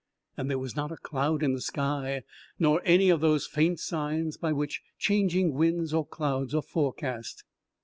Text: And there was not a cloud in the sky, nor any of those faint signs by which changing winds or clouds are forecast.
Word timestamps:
And 0.35 0.49
there 0.49 0.57
was 0.57 0.75
not 0.75 0.91
a 0.91 0.97
cloud 0.97 1.43
in 1.43 1.53
the 1.53 1.61
sky, 1.61 2.23
nor 2.57 2.81
any 2.83 3.11
of 3.11 3.21
those 3.21 3.45
faint 3.45 3.79
signs 3.79 4.35
by 4.35 4.51
which 4.51 4.81
changing 4.97 5.53
winds 5.53 5.93
or 5.93 6.07
clouds 6.07 6.55
are 6.55 6.63
forecast. 6.63 7.43